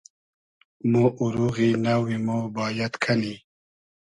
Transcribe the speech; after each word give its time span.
مۉ 0.91 1.07
اوروغی 1.21 1.69
نئوی 1.83 2.17
مۉ 2.25 2.39
بایئد 2.55 2.93
کئنی 3.03 3.33